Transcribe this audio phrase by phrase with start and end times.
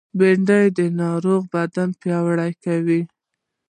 [0.17, 3.01] بېنډۍ د ناروغ بدن پیاوړی کوي